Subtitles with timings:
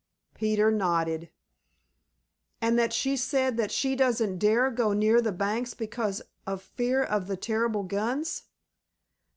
[0.33, 1.29] Peter nodded.
[2.59, 7.03] "And that she said that she doesn't dare go near the banks because of fear
[7.03, 8.45] of the terrible guns?"